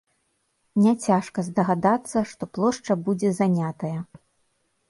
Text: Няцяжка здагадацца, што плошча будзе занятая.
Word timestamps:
Няцяжка 0.85 1.43
здагадацца, 1.51 2.25
што 2.31 2.43
плошча 2.57 2.93
будзе 3.11 3.29
занятая. 3.41 3.95